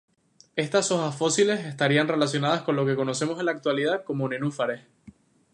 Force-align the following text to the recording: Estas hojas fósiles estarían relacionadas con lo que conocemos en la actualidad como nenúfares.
Estas 0.55 0.89
hojas 0.89 1.15
fósiles 1.15 1.63
estarían 1.63 2.07
relacionadas 2.07 2.63
con 2.63 2.75
lo 2.75 2.87
que 2.87 2.95
conocemos 2.95 3.37
en 3.39 3.45
la 3.45 3.51
actualidad 3.51 4.03
como 4.03 4.27
nenúfares. 4.27 4.81